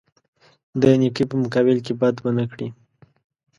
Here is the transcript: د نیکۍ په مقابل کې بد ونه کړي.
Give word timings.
د 0.81 0.83
نیکۍ 1.01 1.25
په 1.29 1.35
مقابل 1.43 1.77
کې 1.85 1.93
بد 2.01 2.15
ونه 2.23 2.45
کړي. 2.51 2.67